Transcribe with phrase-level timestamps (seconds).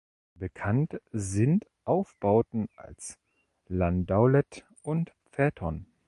[0.33, 3.19] Bekannt sind Aufbauten als
[3.67, 5.85] Landaulet und Phaeton.